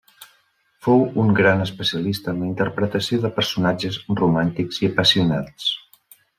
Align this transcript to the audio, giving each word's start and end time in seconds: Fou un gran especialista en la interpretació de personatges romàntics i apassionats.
Fou 0.85 1.03
un 1.23 1.29
gran 1.39 1.61
especialista 1.65 2.33
en 2.33 2.41
la 2.45 2.49
interpretació 2.53 3.21
de 3.27 3.33
personatges 3.37 4.01
romàntics 4.25 4.83
i 4.85 4.93
apassionats. 4.93 5.73